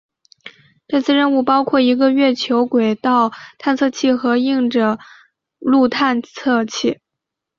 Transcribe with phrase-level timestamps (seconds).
[0.87, 4.97] 这次任务包括一个月球轨道探测器和硬着
[5.59, 6.99] 陆探测器。